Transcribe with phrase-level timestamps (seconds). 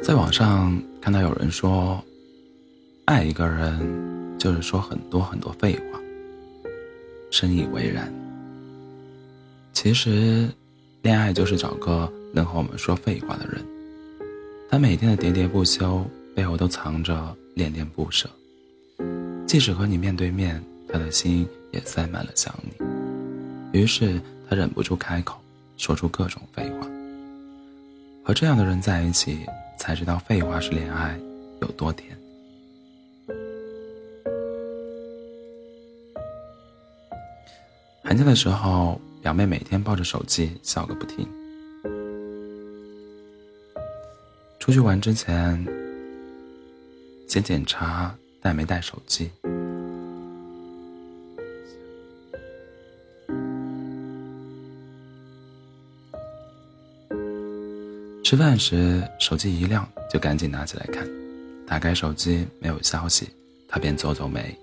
[0.00, 2.02] 在网上看到有人说，
[3.04, 5.98] 爱一个人就是说很多很多废话。
[7.30, 8.10] 深以为然。
[9.72, 10.48] 其实，
[11.02, 13.62] 恋爱就是找个能和我们说废话的人。
[14.70, 16.04] 他每天的喋喋不休
[16.34, 18.30] 背后都藏着恋恋不舍。
[19.46, 23.78] 即使和你面对面，他的心也塞满了想你。
[23.78, 25.38] 于是他忍不住开口，
[25.76, 26.88] 说出各种废话。
[28.24, 29.38] 和这样的人在一起，
[29.88, 31.18] 才知道废话是恋爱
[31.62, 32.14] 有多甜。
[38.04, 41.26] 寒假的时候，表妹每天抱着手机笑个不停。
[44.58, 45.66] 出去玩之前，
[47.26, 49.30] 先检查带没带手机。
[58.28, 61.08] 吃饭时，手机一亮就赶紧拿起来看，
[61.66, 63.26] 打开手机没有消息，
[63.66, 64.54] 他便皱皱眉，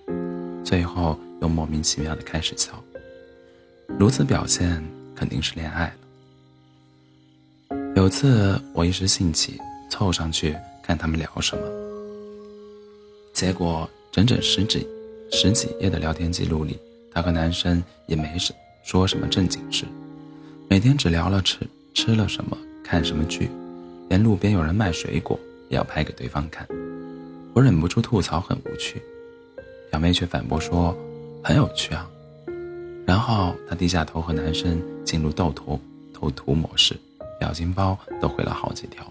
[0.64, 2.80] 最后又莫名其妙的开始笑。
[3.98, 4.84] 如此表现
[5.16, 5.92] 肯定是恋爱
[7.70, 7.76] 了。
[7.96, 11.64] 有次我一时兴起凑上去看他们聊什么，
[13.34, 14.88] 结果整整十几
[15.32, 16.78] 十几页的聊天记录里，
[17.12, 19.86] 他和男生也没什说什么正经事，
[20.70, 21.58] 每天只聊了吃
[21.96, 22.56] 吃了什么。
[22.88, 23.50] 看什么剧，
[24.08, 26.68] 连路边有人卖水果也要拍给对方看。
[27.56, 29.02] 我忍不住吐槽很无趣，
[29.90, 30.96] 表妹却反驳说
[31.44, 32.08] 很有趣啊。
[33.08, 35.82] 然后她低下头和男生进入斗图
[36.14, 36.96] 斗图模式，
[37.40, 39.04] 表情包都回了好几条。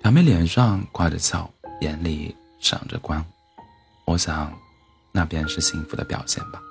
[0.00, 3.24] 表妹脸上挂着笑，眼里闪着光。
[4.04, 4.56] 我想，
[5.10, 6.62] 那便是幸福的表现吧。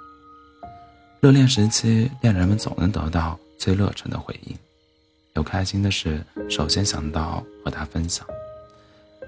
[1.19, 4.55] 热恋时期，恋人们总能得到最热忱的回应。
[5.35, 8.25] 有开心的事，首先想到和他分享，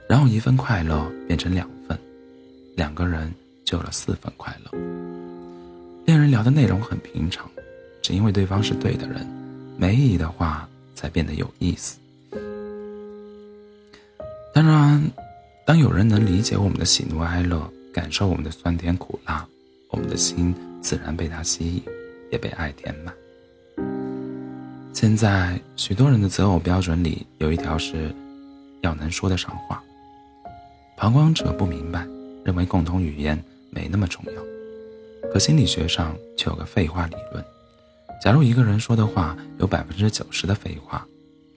[0.08, 1.98] 然后一份快乐变成两份，
[2.76, 4.80] 两个人就有了四份快乐。
[6.06, 7.50] 恋人聊的内容很平常，
[8.04, 9.26] 只因为对方是对的人，
[9.78, 11.98] 没意义的话才变得有意思。
[14.54, 15.02] 当然，
[15.66, 19.44] 当有人能理解我们的喜怒哀乐，感受我们的酸甜苦辣，
[19.90, 21.84] 我们的心自然被他吸引，
[22.32, 23.12] 也被爱填满。
[24.96, 28.16] 现在许多人的择偶标准里有一条是，
[28.80, 29.84] 要能说得上话。
[30.96, 32.08] 旁观者不明白，
[32.46, 33.38] 认为共同语言
[33.72, 37.44] 没那么重要，可心理学上却有个废话理论：
[38.22, 41.06] 假如一个人说的话有百分之九十的废话，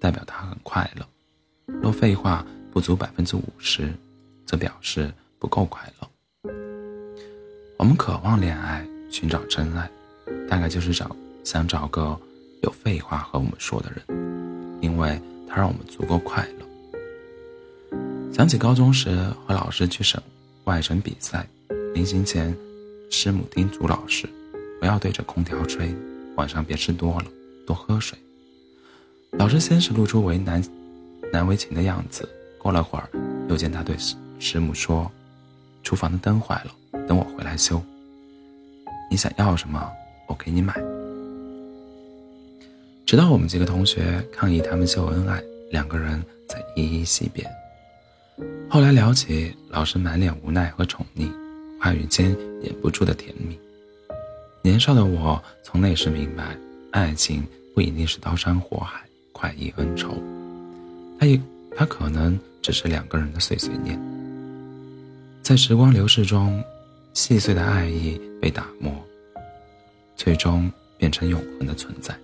[0.01, 1.05] 代表他很快乐；
[1.81, 3.95] 若废话不足百分之五十，
[4.47, 6.53] 则表示不够快乐。
[7.77, 9.89] 我们渴望恋爱，寻找真爱，
[10.51, 12.21] 大概就是找想找个。
[12.63, 16.67] 有废话和我们说的人，因为他让我们足够快乐。
[18.33, 19.11] 想起高中时
[19.47, 20.21] 和老师去省
[20.65, 21.47] 外省比赛，
[21.95, 22.55] 临行前，
[23.11, 24.29] 师母叮嘱老师
[24.81, 25.95] 不要对着空调吹，
[26.37, 27.27] 晚上别吃多了，
[27.67, 28.19] 多喝水。
[29.33, 30.63] 老师先是露出为难
[31.33, 33.09] 难为情的样子，过了会儿，
[33.49, 35.11] 又见他对师师母说
[35.83, 37.81] ：“厨房的灯坏了，等我回来修。
[39.11, 39.91] 你想要什么，
[40.27, 40.75] 我给你买。”
[43.09, 47.43] 直到我们几个同学抗议他们秀恩爱，两个人才依依惜别。
[48.69, 51.27] 后来聊起，老师满脸无奈和宠溺，
[51.81, 53.59] 话语间掩不住的甜蜜。
[54.61, 56.55] 年少的我从那时明白，
[56.91, 57.43] 爱情
[57.75, 59.01] 不一定是刀山火海、
[59.33, 60.15] 快意恩仇，
[61.19, 61.41] 它也
[61.75, 63.99] 它可能只是两个人的碎碎念，
[65.41, 66.63] 在时光流逝中，
[67.15, 68.93] 细碎的爱意被打磨，
[70.15, 72.15] 最终变成永恒的存在。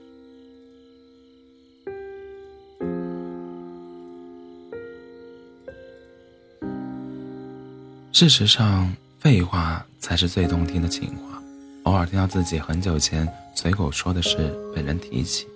[8.14, 11.42] 事实上，废话才是最动听的情话。
[11.82, 15.48] 偶尔听到自己很久前随口说的事被人提起，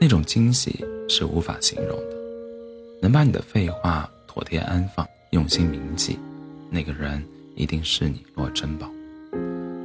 [0.00, 2.16] 那种惊喜是无法形容的。
[3.00, 6.18] 能把你的废话妥帖安放、用心铭记，
[6.70, 7.24] 那个人
[7.54, 8.90] 一定是你若珍宝。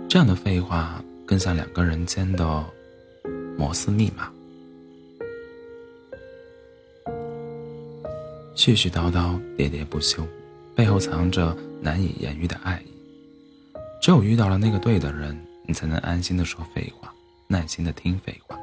[0.09, 2.65] 这样的废话更像两个人间的
[3.55, 4.27] 摩斯密码，
[8.55, 10.25] 絮絮叨叨，喋喋不休，
[10.81, 11.55] 背后藏着。
[11.83, 12.91] 难以言喻的爱意，
[14.03, 15.35] 只有遇到了那个对的人，
[15.65, 17.11] 你才能安心的说废话，
[17.47, 18.55] 耐心的听废话。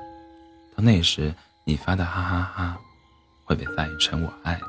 [0.76, 1.34] 到那时，
[1.64, 2.80] 你发的哈哈哈，
[3.44, 4.62] 会被翻译成我爱你；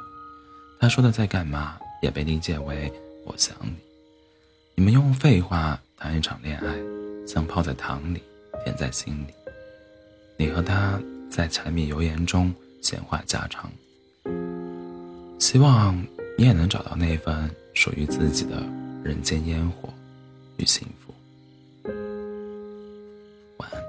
[0.79, 2.91] 他说的在干嘛，也被理解为
[3.23, 3.75] 我想你。
[4.73, 6.75] 你们用废话谈一场恋爱，
[7.27, 8.23] 像泡在糖里，
[8.63, 9.33] 甜在心里。
[10.37, 10.99] 你和他
[11.29, 12.51] 在柴米油盐中
[12.81, 13.71] 闲话家常，
[15.37, 16.03] 希望
[16.39, 18.63] 你也能找到那份属于自己的
[19.03, 19.89] 人间烟火
[20.56, 21.13] 与幸福。
[23.57, 23.88] 晚安。